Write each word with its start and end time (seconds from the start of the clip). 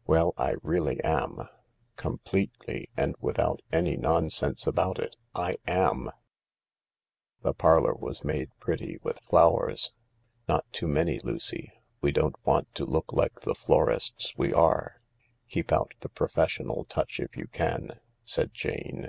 "Well— 0.06 0.34
I 0.52 0.56
really 0.62 1.02
am! 1.02 1.48
Completely 1.96 2.90
and 2.94 3.14
without 3.20 3.62
any 3.72 3.96
nonsense 3.96 4.66
about 4.66 4.98
it, 4.98 5.16
I 5.34 5.56
ami"..• 5.66 6.04
S 6.08 6.12
••The 7.40 7.54
parlour 7.54 7.94
was 7.94 8.22
made 8.22 8.48
very 8.50 8.58
pretty 8.60 8.98
with 9.02 9.18
flowers.(" 9.20 9.94
Not 10.46 10.70
too 10.74 10.88
many," 10.88 11.20
Lucy; 11.20 11.72
"we 12.02 12.12
don't 12.12 12.36
want 12.44 12.74
to 12.74 12.84
look 12.84 13.14
like 13.14 13.40
the 13.40 13.54
florists 13.54 14.34
we 14.36 14.52
are. 14.52 15.00
Keep 15.48 15.72
out 15.72 15.94
the 16.00 16.10
professional 16.10 16.84
touch 16.84 17.18
if 17.18 17.34
you 17.34 17.46
can," 17.46 17.98
said 18.26 18.52
Jane.) 18.52 19.08